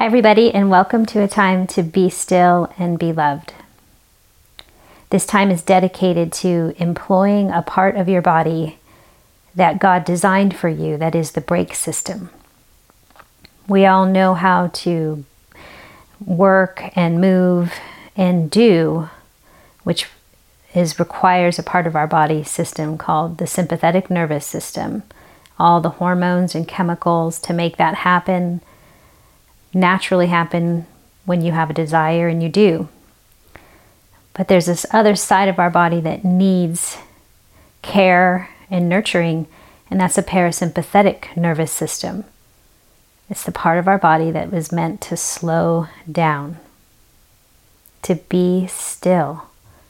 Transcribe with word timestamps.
Hi, 0.00 0.06
everybody, 0.06 0.50
and 0.50 0.70
welcome 0.70 1.04
to 1.04 1.22
a 1.22 1.28
time 1.28 1.66
to 1.66 1.82
be 1.82 2.08
still 2.08 2.72
and 2.78 2.98
be 2.98 3.12
loved. 3.12 3.52
This 5.10 5.26
time 5.26 5.50
is 5.50 5.60
dedicated 5.60 6.32
to 6.40 6.74
employing 6.78 7.50
a 7.50 7.60
part 7.60 7.96
of 7.96 8.08
your 8.08 8.22
body 8.22 8.78
that 9.54 9.78
God 9.78 10.06
designed 10.06 10.56
for 10.56 10.70
you, 10.70 10.96
that 10.96 11.14
is 11.14 11.32
the 11.32 11.42
brake 11.42 11.74
system. 11.74 12.30
We 13.68 13.84
all 13.84 14.06
know 14.06 14.32
how 14.32 14.68
to 14.68 15.22
work 16.24 16.82
and 16.96 17.20
move 17.20 17.74
and 18.16 18.50
do, 18.50 19.10
which 19.84 20.06
is 20.74 20.98
requires 20.98 21.58
a 21.58 21.62
part 21.62 21.86
of 21.86 21.94
our 21.94 22.06
body 22.06 22.42
system 22.42 22.96
called 22.96 23.36
the 23.36 23.46
sympathetic 23.46 24.08
nervous 24.08 24.46
system. 24.46 25.02
All 25.58 25.82
the 25.82 25.90
hormones 26.00 26.54
and 26.54 26.66
chemicals 26.66 27.38
to 27.40 27.52
make 27.52 27.76
that 27.76 27.96
happen 27.96 28.62
naturally 29.72 30.26
happen 30.26 30.86
when 31.24 31.42
you 31.42 31.52
have 31.52 31.70
a 31.70 31.74
desire 31.74 32.28
and 32.28 32.42
you 32.42 32.48
do. 32.48 32.88
But 34.34 34.48
there's 34.48 34.66
this 34.66 34.86
other 34.92 35.16
side 35.16 35.48
of 35.48 35.58
our 35.58 35.70
body 35.70 36.00
that 36.00 36.24
needs 36.24 36.98
care 37.82 38.50
and 38.70 38.88
nurturing, 38.88 39.46
and 39.90 40.00
that's 40.00 40.18
a 40.18 40.22
parasympathetic 40.22 41.36
nervous 41.36 41.72
system. 41.72 42.24
It's 43.28 43.44
the 43.44 43.52
part 43.52 43.78
of 43.78 43.86
our 43.86 43.98
body 43.98 44.30
that 44.30 44.50
was 44.50 44.72
meant 44.72 45.00
to 45.02 45.16
slow 45.16 45.88
down, 46.10 46.58
to 48.02 48.16
be 48.16 48.66
still 48.66 49.44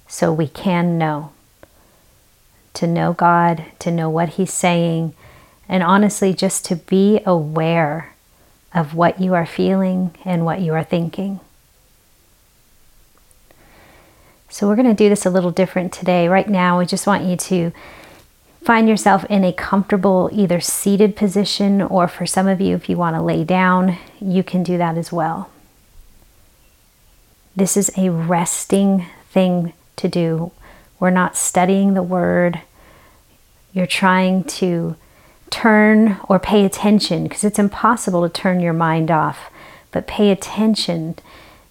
so 0.06 0.32
we 0.32 0.48
can 0.48 0.98
know, 0.98 1.32
to 2.74 2.86
know 2.86 3.12
God, 3.12 3.64
to 3.78 3.90
know 3.90 4.10
what 4.10 4.30
He's 4.30 4.52
saying, 4.52 5.14
and 5.68 5.82
honestly, 5.82 6.34
just 6.34 6.64
to 6.66 6.76
be 6.76 7.20
aware 7.24 8.09
of 8.74 8.94
what 8.94 9.20
you 9.20 9.34
are 9.34 9.46
feeling 9.46 10.14
and 10.24 10.44
what 10.44 10.60
you 10.60 10.72
are 10.74 10.84
thinking. 10.84 11.40
So, 14.48 14.66
we're 14.66 14.76
going 14.76 14.88
to 14.88 14.94
do 14.94 15.08
this 15.08 15.24
a 15.24 15.30
little 15.30 15.52
different 15.52 15.92
today. 15.92 16.26
Right 16.26 16.48
now, 16.48 16.78
we 16.78 16.86
just 16.86 17.06
want 17.06 17.24
you 17.24 17.36
to 17.36 17.72
find 18.64 18.88
yourself 18.88 19.24
in 19.26 19.44
a 19.44 19.52
comfortable, 19.52 20.28
either 20.32 20.60
seated 20.60 21.14
position, 21.14 21.80
or 21.80 22.08
for 22.08 22.26
some 22.26 22.48
of 22.48 22.60
you, 22.60 22.74
if 22.74 22.88
you 22.88 22.96
want 22.96 23.16
to 23.16 23.22
lay 23.22 23.44
down, 23.44 23.96
you 24.20 24.42
can 24.42 24.62
do 24.62 24.76
that 24.76 24.98
as 24.98 25.12
well. 25.12 25.50
This 27.54 27.76
is 27.76 27.90
a 27.96 28.10
resting 28.10 29.06
thing 29.30 29.72
to 29.96 30.08
do. 30.08 30.52
We're 30.98 31.10
not 31.10 31.36
studying 31.36 31.94
the 31.94 32.02
word. 32.02 32.60
You're 33.72 33.86
trying 33.86 34.44
to 34.44 34.96
turn 35.50 36.18
or 36.28 36.38
pay 36.38 36.64
attention 36.64 37.24
because 37.24 37.44
it's 37.44 37.58
impossible 37.58 38.22
to 38.22 38.32
turn 38.32 38.60
your 38.60 38.72
mind 38.72 39.10
off, 39.10 39.50
but 39.90 40.06
pay 40.06 40.30
attention 40.30 41.16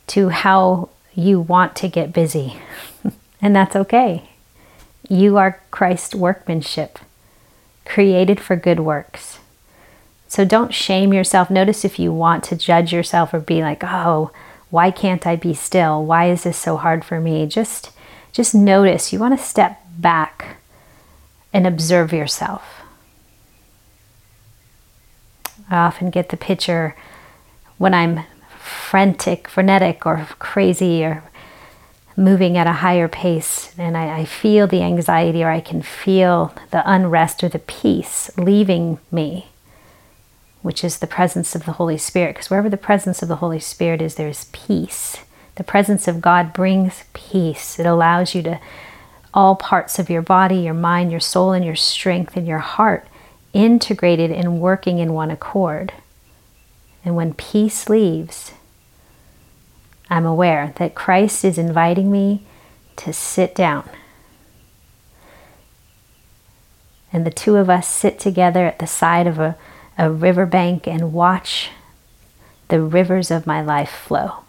to 0.07 0.29
how 0.29 0.89
you 1.15 1.39
want 1.39 1.75
to 1.77 1.87
get 1.87 2.13
busy. 2.13 2.57
and 3.41 3.55
that's 3.55 3.75
okay. 3.75 4.29
You 5.07 5.37
are 5.37 5.61
Christ's 5.71 6.13
workmanship, 6.13 6.99
created 7.85 8.39
for 8.39 8.55
good 8.55 8.79
works. 8.79 9.39
So 10.27 10.45
don't 10.45 10.73
shame 10.73 11.11
yourself. 11.13 11.49
Notice 11.49 11.83
if 11.83 11.97
you 11.97 12.13
want 12.13 12.43
to 12.45 12.55
judge 12.55 12.93
yourself 12.93 13.33
or 13.33 13.39
be 13.39 13.61
like, 13.61 13.83
"Oh, 13.83 14.29
why 14.69 14.91
can't 14.91 15.25
I 15.25 15.35
be 15.35 15.55
still? 15.55 16.05
Why 16.05 16.29
is 16.29 16.43
this 16.43 16.57
so 16.57 16.77
hard 16.77 17.03
for 17.03 17.19
me?" 17.19 17.47
Just 17.47 17.91
just 18.31 18.53
notice. 18.53 19.11
You 19.11 19.17
want 19.17 19.37
to 19.37 19.43
step 19.43 19.81
back 19.97 20.57
and 21.51 21.65
observe 21.65 22.13
yourself. 22.13 22.78
I 25.69 25.77
often 25.77 26.09
get 26.09 26.29
the 26.29 26.37
picture 26.37 26.95
when 27.77 27.93
I'm 27.93 28.25
frantic, 28.59 29.47
frenetic, 29.47 30.05
or 30.05 30.27
crazy, 30.39 31.03
or 31.03 31.23
moving 32.17 32.57
at 32.57 32.67
a 32.67 32.73
higher 32.73 33.07
pace, 33.07 33.73
and 33.77 33.95
I, 33.95 34.19
I, 34.19 34.25
feel 34.25 34.67
the 34.67 34.81
anxiety, 34.81 35.43
or 35.43 35.49
I 35.49 35.61
can 35.61 35.81
feel 35.81 36.53
the 36.71 36.83
unrest 36.85 37.43
or 37.43 37.49
the 37.49 37.59
peace 37.59 38.29
leaving 38.37 38.99
me, 39.09 39.47
which 40.61 40.83
is 40.83 40.99
the 40.99 41.07
presence 41.07 41.55
of 41.55 41.65
the 41.65 41.73
Holy 41.73 41.97
Spirit. 41.97 42.35
Because 42.35 42.49
wherever 42.49 42.69
the 42.69 42.77
presence 42.77 43.21
of 43.21 43.29
the 43.29 43.37
Holy 43.37 43.59
Spirit 43.59 44.01
is, 44.01 44.15
there's 44.15 44.45
peace. 44.51 45.17
The 45.55 45.63
presence 45.63 46.07
of 46.07 46.21
God 46.21 46.51
brings 46.51 47.05
peace. 47.13 47.79
It 47.79 47.85
allows 47.85 48.35
you 48.35 48.43
to, 48.43 48.59
all 49.33 49.55
parts 49.55 49.99
of 49.99 50.09
your 50.09 50.21
body, 50.21 50.57
your 50.57 50.73
mind, 50.73 51.11
your 51.11 51.19
soul, 51.19 51.51
and 51.51 51.63
your 51.63 51.75
strength, 51.75 52.35
and 52.35 52.47
your 52.47 52.59
heart 52.59 53.07
integrated 53.53 54.31
and 54.31 54.59
working 54.59 54.99
in 54.99 55.13
one 55.13 55.31
accord. 55.31 55.93
And 57.03 57.15
when 57.15 57.33
peace 57.33 57.89
leaves, 57.89 58.53
I'm 60.09 60.25
aware 60.25 60.73
that 60.77 60.95
Christ 60.95 61.45
is 61.45 61.57
inviting 61.57 62.11
me 62.11 62.43
to 62.97 63.13
sit 63.13 63.55
down. 63.55 63.89
And 67.11 67.25
the 67.25 67.31
two 67.31 67.55
of 67.55 67.69
us 67.69 67.87
sit 67.87 68.19
together 68.19 68.65
at 68.65 68.79
the 68.79 68.87
side 68.87 69.25
of 69.27 69.39
a, 69.39 69.57
a 69.97 70.11
riverbank 70.11 70.87
and 70.87 71.13
watch 71.13 71.69
the 72.67 72.81
rivers 72.81 73.31
of 73.31 73.47
my 73.47 73.61
life 73.61 73.89
flow. 73.89 74.43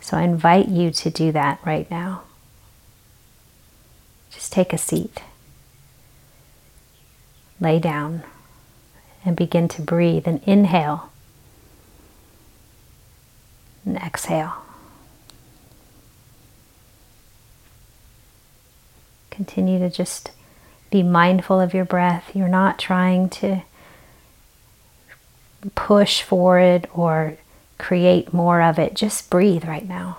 So 0.00 0.16
I 0.16 0.22
invite 0.22 0.68
you 0.68 0.90
to 0.90 1.10
do 1.10 1.32
that 1.32 1.60
right 1.64 1.90
now. 1.90 2.22
Just 4.30 4.52
take 4.52 4.72
a 4.72 4.78
seat 4.78 5.20
lay 7.64 7.80
down 7.80 8.22
and 9.24 9.34
begin 9.34 9.66
to 9.68 9.82
breathe 9.82 10.28
and 10.28 10.40
inhale 10.44 11.10
and 13.84 13.96
exhale. 13.96 14.54
Continue 19.30 19.78
to 19.80 19.90
just 19.90 20.30
be 20.90 21.02
mindful 21.02 21.60
of 21.60 21.74
your 21.74 21.84
breath. 21.84 22.36
You're 22.36 22.46
not 22.46 22.78
trying 22.78 23.28
to 23.30 23.62
push 25.74 26.22
for 26.22 26.58
it 26.58 26.88
or 26.94 27.36
create 27.78 28.32
more 28.32 28.62
of 28.62 28.78
it. 28.78 28.94
Just 28.94 29.30
breathe 29.30 29.64
right 29.64 29.88
now. 29.88 30.18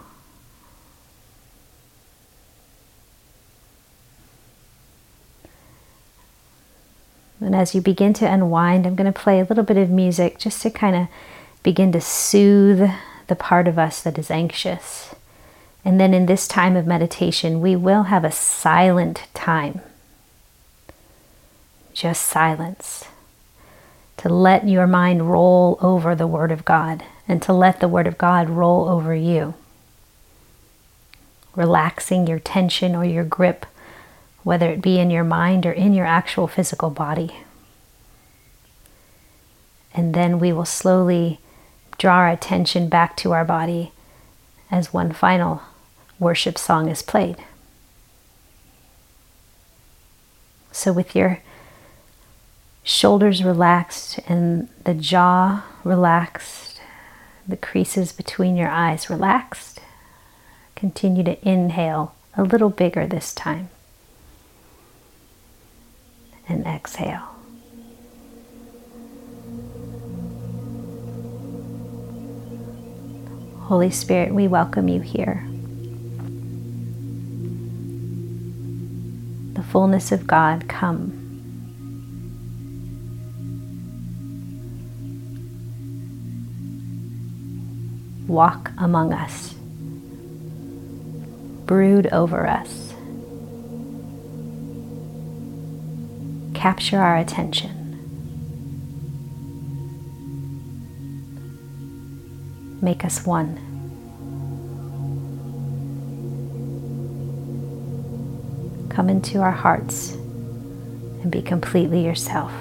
And 7.39 7.55
as 7.55 7.75
you 7.75 7.81
begin 7.81 8.13
to 8.13 8.31
unwind, 8.31 8.85
I'm 8.85 8.95
going 8.95 9.11
to 9.11 9.19
play 9.19 9.39
a 9.39 9.45
little 9.45 9.63
bit 9.63 9.77
of 9.77 9.89
music 9.89 10.39
just 10.39 10.61
to 10.61 10.69
kind 10.69 10.95
of 10.95 11.07
begin 11.63 11.91
to 11.91 12.01
soothe 12.01 12.89
the 13.27 13.35
part 13.35 13.67
of 13.67 13.77
us 13.77 14.01
that 14.01 14.17
is 14.17 14.31
anxious. 14.31 15.13
And 15.83 15.99
then 15.99 16.13
in 16.13 16.25
this 16.25 16.47
time 16.47 16.75
of 16.75 16.87
meditation, 16.87 17.61
we 17.61 17.75
will 17.75 18.03
have 18.03 18.23
a 18.23 18.31
silent 18.31 19.27
time. 19.33 19.81
Just 21.93 22.23
silence. 22.23 23.05
To 24.17 24.29
let 24.29 24.67
your 24.67 24.87
mind 24.87 25.29
roll 25.29 25.77
over 25.81 26.15
the 26.15 26.27
Word 26.27 26.51
of 26.51 26.65
God 26.65 27.03
and 27.27 27.41
to 27.43 27.53
let 27.53 27.79
the 27.79 27.87
Word 27.87 28.07
of 28.07 28.17
God 28.17 28.49
roll 28.49 28.87
over 28.87 29.13
you. 29.13 29.53
Relaxing 31.55 32.27
your 32.27 32.39
tension 32.39 32.95
or 32.95 33.05
your 33.05 33.23
grip 33.23 33.65
whether 34.45 34.69
it 34.69 34.79
be 34.79 34.99
in 34.99 35.09
your 35.09 35.23
mind 35.23 35.65
or 35.65 35.71
in 35.71 35.91
your 35.91 36.05
actual 36.05 36.47
physical 36.47 36.91
body. 36.91 37.35
And 39.91 40.13
then 40.13 40.37
we 40.37 40.53
will 40.53 40.65
slowly 40.65 41.39
draw 41.97 42.17
our 42.17 42.29
attention 42.29 42.87
back 42.87 43.17
to 43.17 43.31
our 43.31 43.43
body 43.43 43.91
as 44.69 44.93
one 44.93 45.11
final 45.11 45.63
worship 46.19 46.59
song 46.59 46.89
is 46.89 47.01
played. 47.01 47.37
So, 50.71 50.93
with 50.93 51.15
your 51.15 51.41
shoulders 52.83 53.43
relaxed 53.43 54.19
and 54.27 54.69
the 54.83 54.93
jaw 54.93 55.65
relaxed, 55.83 56.79
the 57.47 57.57
creases 57.57 58.11
between 58.11 58.55
your 58.55 58.69
eyes 58.69 59.09
relaxed, 59.09 59.79
continue 60.75 61.23
to 61.23 61.49
inhale 61.49 62.13
a 62.37 62.43
little 62.43 62.69
bigger 62.69 63.07
this 63.07 63.33
time 63.33 63.69
and 66.47 66.65
exhale. 66.65 67.29
Holy 73.61 73.89
Spirit, 73.89 74.33
we 74.33 74.47
welcome 74.47 74.87
you 74.87 75.01
here. 75.01 75.47
The 79.53 79.63
fullness 79.63 80.11
of 80.11 80.27
God, 80.27 80.67
come. 80.67 81.23
Walk 88.27 88.71
among 88.77 89.13
us, 89.13 89.55
brood 91.65 92.07
over 92.11 92.47
us. 92.47 92.84
Capture 96.65 96.99
our 96.99 97.17
attention. 97.17 97.69
make 102.81 103.05
us 103.05 103.23
one. 103.23 103.55
Come 108.89 109.09
into 109.09 109.41
our 109.41 109.51
hearts 109.51 110.13
and 111.21 111.31
be 111.31 111.43
completely 111.43 112.03
yourself. 112.03 112.51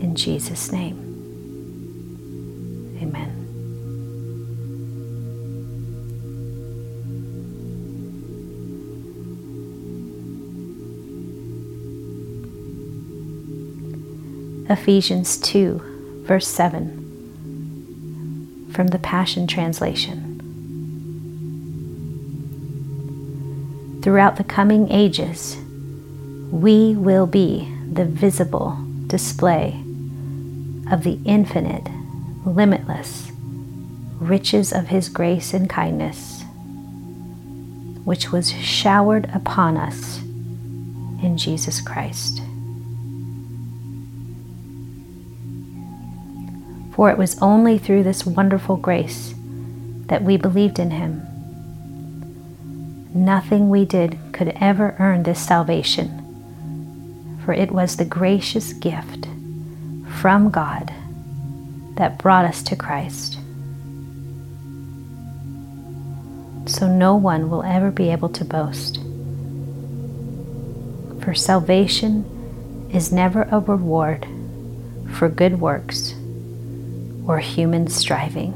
In 0.00 0.14
Jesus' 0.14 0.70
name, 0.70 1.09
Ephesians 14.70 15.36
2, 15.38 16.22
verse 16.28 16.46
7, 16.46 18.68
from 18.72 18.86
the 18.86 19.00
Passion 19.00 19.48
Translation. 19.48 20.38
Throughout 24.00 24.36
the 24.36 24.44
coming 24.44 24.88
ages, 24.92 25.56
we 26.52 26.94
will 26.94 27.26
be 27.26 27.68
the 27.92 28.04
visible 28.04 28.78
display 29.08 29.82
of 30.88 31.02
the 31.02 31.18
infinite, 31.24 31.88
limitless 32.46 33.32
riches 34.20 34.72
of 34.72 34.86
His 34.86 35.08
grace 35.08 35.52
and 35.52 35.68
kindness, 35.68 36.44
which 38.04 38.30
was 38.30 38.52
showered 38.52 39.28
upon 39.34 39.76
us 39.76 40.18
in 41.24 41.36
Jesus 41.36 41.80
Christ. 41.80 42.40
For 47.00 47.08
it 47.08 47.16
was 47.16 47.40
only 47.40 47.78
through 47.78 48.02
this 48.02 48.26
wonderful 48.26 48.76
grace 48.76 49.32
that 50.08 50.22
we 50.22 50.36
believed 50.36 50.78
in 50.78 50.90
Him. 50.90 51.22
Nothing 53.14 53.70
we 53.70 53.86
did 53.86 54.18
could 54.34 54.48
ever 54.60 54.94
earn 54.98 55.22
this 55.22 55.40
salvation, 55.40 57.40
for 57.42 57.54
it 57.54 57.70
was 57.70 57.96
the 57.96 58.04
gracious 58.04 58.74
gift 58.74 59.26
from 60.20 60.50
God 60.50 60.92
that 61.94 62.18
brought 62.18 62.44
us 62.44 62.62
to 62.64 62.76
Christ. 62.76 63.38
So 66.66 66.86
no 66.86 67.16
one 67.16 67.48
will 67.48 67.62
ever 67.62 67.90
be 67.90 68.10
able 68.10 68.28
to 68.28 68.44
boast. 68.44 69.00
For 71.22 71.32
salvation 71.32 72.90
is 72.92 73.10
never 73.10 73.48
a 73.50 73.58
reward 73.58 74.26
for 75.14 75.30
good 75.30 75.60
works 75.60 76.14
or 77.26 77.38
human 77.38 77.86
striving. 77.86 78.54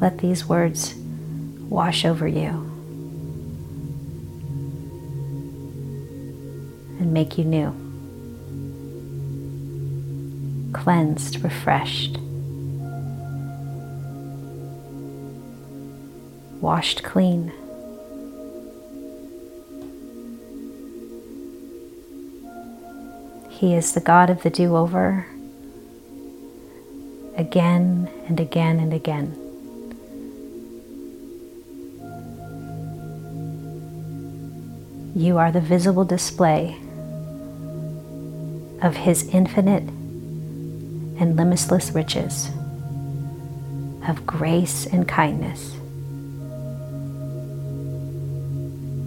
Let 0.00 0.18
these 0.18 0.46
words 0.46 0.94
wash 1.68 2.04
over 2.04 2.28
you 2.28 2.48
and 7.00 7.12
make 7.12 7.38
you 7.38 7.44
new. 7.44 7.85
Cleansed, 10.86 11.42
refreshed, 11.42 12.16
washed 16.60 17.02
clean. 17.02 17.52
He 23.50 23.74
is 23.74 23.94
the 23.94 24.00
God 24.00 24.30
of 24.30 24.44
the 24.44 24.50
do 24.50 24.76
over 24.76 25.26
again 27.36 28.08
and 28.28 28.38
again 28.38 28.78
and 28.78 28.92
again. 28.92 29.34
You 35.16 35.36
are 35.36 35.50
the 35.50 35.60
visible 35.60 36.04
display 36.04 36.76
of 38.80 38.94
His 38.94 39.28
infinite 39.30 39.95
and 41.18 41.36
limitless 41.36 41.90
riches 41.92 42.50
of 44.06 44.26
grace 44.26 44.86
and 44.86 45.08
kindness, 45.08 45.74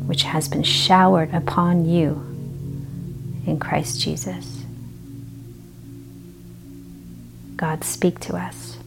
which 0.08 0.24
has 0.24 0.48
been 0.48 0.64
showered 0.64 1.34
upon 1.34 1.86
you 1.86 2.14
in 3.46 3.60
Christ 3.60 4.02
Jesus. 4.02 4.64
God, 7.56 7.84
speak 7.84 8.20
to 8.22 8.36
us. 8.36 8.79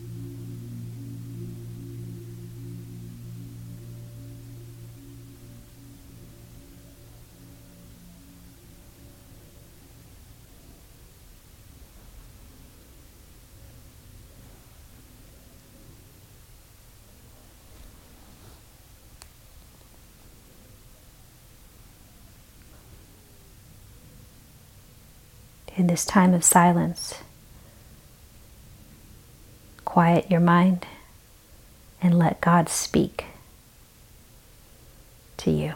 In 25.82 25.88
this 25.88 26.04
time 26.04 26.32
of 26.32 26.44
silence. 26.44 27.14
Quiet 29.84 30.30
your 30.30 30.38
mind 30.38 30.86
and 32.00 32.16
let 32.16 32.40
God 32.40 32.68
speak 32.68 33.24
to 35.38 35.50
you. 35.50 35.74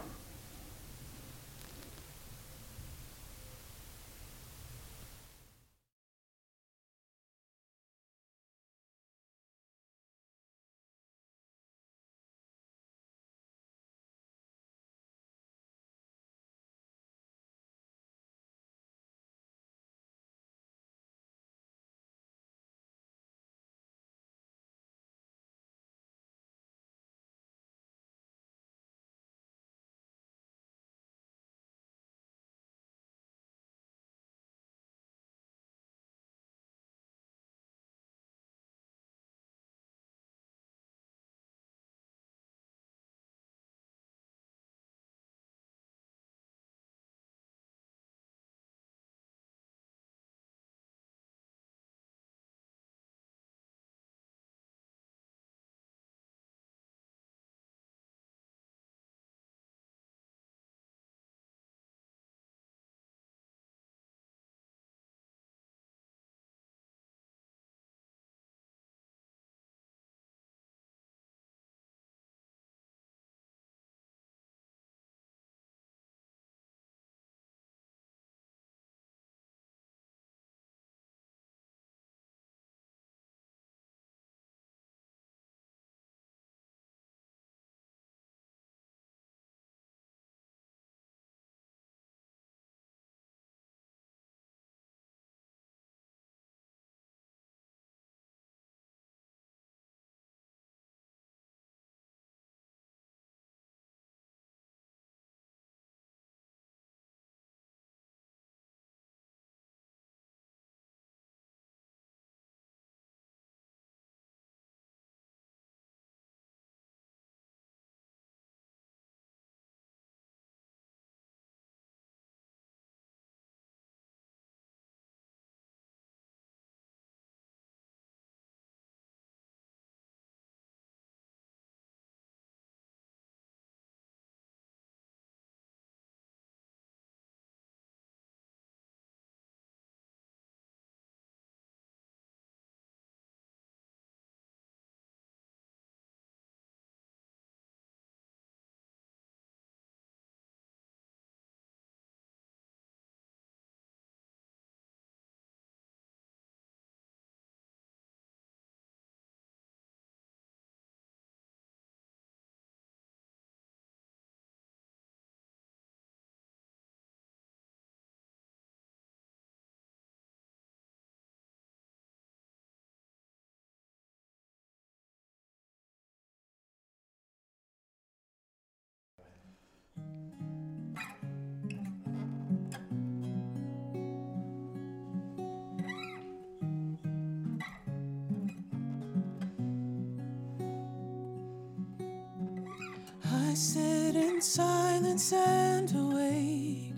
sit 193.57 194.15
in 194.15 194.39
silence 194.39 195.33
and 195.33 195.89
wait 196.13 196.93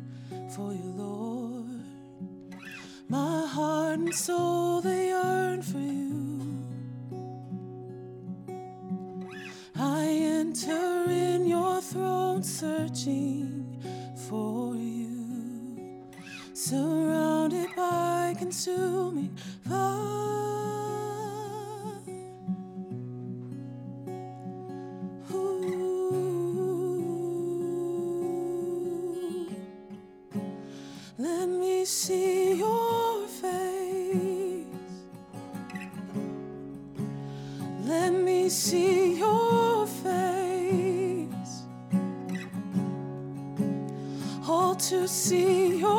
for 0.53 0.73
you, 0.73 0.91
Lord. 0.97 1.85
My 3.07 3.47
heart 3.47 3.99
and 3.99 4.13
soul. 4.13 4.69
see 31.89 32.53
your 32.53 33.25
face. 33.25 34.65
Let 37.83 38.13
me 38.13 38.47
see 38.49 39.17
your 39.17 39.87
face. 39.87 41.53
All 44.47 44.75
to 44.75 45.07
see 45.07 45.79
your 45.79 45.98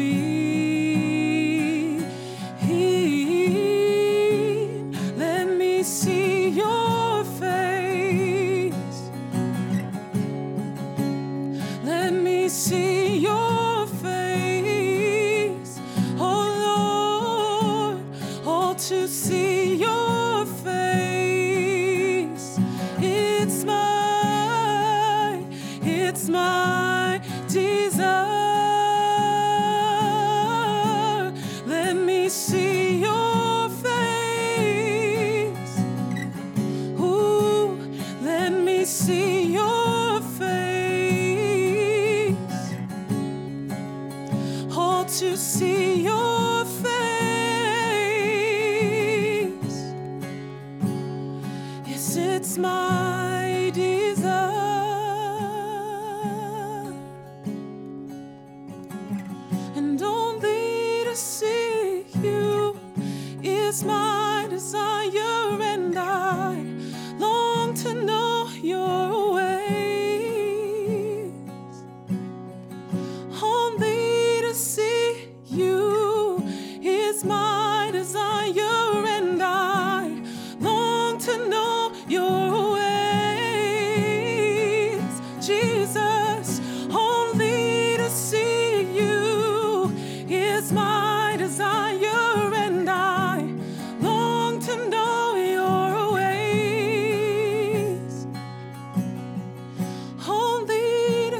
be. 0.00 0.99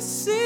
see. 0.00 0.39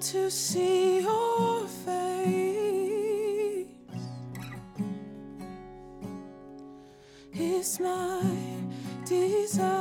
to 0.00 0.30
see 0.30 1.02
your 1.02 1.66
face 1.66 3.66
is 7.34 7.80
my 7.80 8.22
desire. 9.04 9.79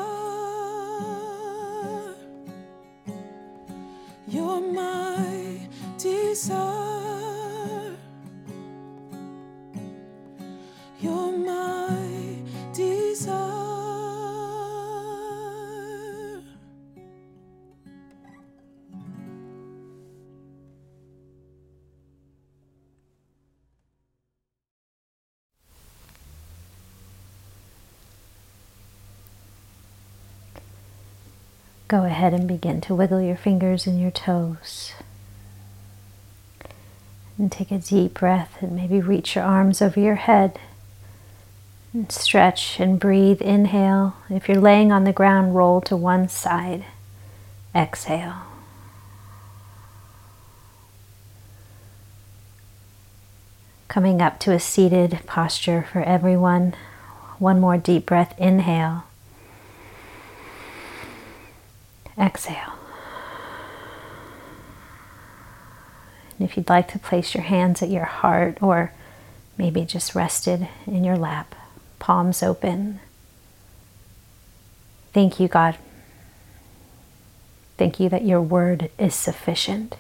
Go 31.89 32.05
ahead 32.05 32.36
and 32.36 32.48
begin 32.48 32.81
to 32.81 32.93
wiggle 32.93 33.19
your 33.19 33.36
fingers 33.36 33.88
and 33.88 34.00
your 34.00 34.12
toes. 34.12 34.93
And 37.36 37.51
take 37.51 37.72
a 37.72 37.79
deep 37.79 38.13
breath 38.13 38.62
and 38.62 38.75
maybe 38.75 39.01
reach 39.01 39.36
your 39.36 39.43
arms 39.43 39.81
over 39.81 40.00
your 40.00 40.15
head. 40.15 40.60
And 41.91 42.12
stretch 42.12 42.79
and 42.79 43.00
breathe. 43.00 43.41
Inhale. 43.41 44.15
If 44.29 44.48
you're 44.48 44.62
laying 44.62 44.91
on 44.91 45.03
the 45.03 45.12
ground, 45.12 45.55
roll 45.55 45.81
to 45.81 45.98
one 45.98 46.29
side. 46.29 46.86
Exhale. 47.74 48.36
Coming 53.88 54.22
up 54.22 54.39
to 54.41 54.51
a 54.51 54.60
seated 54.60 55.22
posture 55.25 55.88
for 55.91 56.03
everyone. 56.03 56.75
One 57.39 57.60
more 57.60 57.77
deep 57.77 58.05
breath. 58.05 58.36
Inhale. 58.38 59.05
Exhale. 62.19 62.73
And 66.38 66.49
if 66.49 66.55
you'd 66.55 66.69
like 66.69 66.88
to 66.89 66.99
place 66.99 67.33
your 67.33 67.43
hands 67.43 67.81
at 67.81 67.89
your 67.89 68.05
heart 68.05 68.57
or 68.61 68.93
maybe 69.57 69.83
just 69.85 70.15
rested 70.15 70.67
in 70.88 71.03
your 71.03 71.17
lap, 71.17 71.53
palms 71.99 72.41
open. 72.41 72.99
Thank 75.13 75.39
you, 75.39 75.47
God. 75.47 75.77
Thank 77.77 77.99
you 77.99 78.09
that 78.09 78.25
your 78.25 78.41
word 78.41 78.89
is 78.97 79.15
sufficient. 79.15 79.97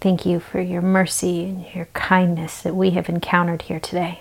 Thank 0.00 0.24
you 0.26 0.38
for 0.38 0.60
your 0.60 0.82
mercy 0.82 1.44
and 1.44 1.66
your 1.74 1.86
kindness 1.86 2.62
that 2.62 2.76
we 2.76 2.90
have 2.90 3.08
encountered 3.08 3.62
here 3.62 3.80
today. 3.80 4.20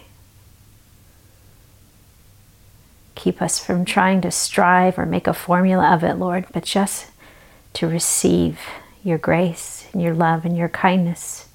Keep 3.16 3.42
us 3.42 3.58
from 3.60 3.86
trying 3.86 4.22
to 4.22 4.32
strive 4.32 5.00
or 5.00 5.06
make 5.06 5.28
a 5.28 5.34
formula 5.34 5.94
of 5.94 6.04
it, 6.04 6.16
Lord, 6.16 6.46
but 6.54 6.64
just 6.64 7.08
to 7.74 7.88
receive 7.88 8.60
your 9.04 9.18
grace 9.18 9.88
and 9.94 10.02
your 10.02 10.14
love 10.14 10.46
and 10.46 10.58
your 10.58 10.70
kindness 10.70 11.48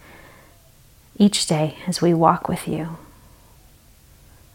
each 1.18 1.46
day 1.46 1.76
as 1.86 2.00
we 2.00 2.14
walk 2.14 2.48
with 2.48 2.66
you. 2.66 2.96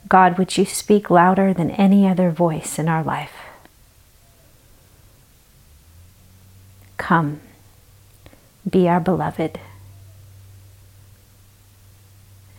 God, 0.07 0.37
would 0.37 0.57
you 0.57 0.65
speak 0.65 1.09
louder 1.09 1.53
than 1.53 1.71
any 1.71 2.07
other 2.07 2.29
voice 2.31 2.77
in 2.79 2.87
our 2.87 3.03
life? 3.03 3.33
Come, 6.97 7.41
be 8.67 8.87
our 8.87 8.99
beloved. 8.99 9.59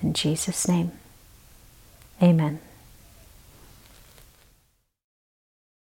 In 0.03 0.13
Jesus' 0.13 0.69
name, 0.69 0.93
amen. 2.23 2.61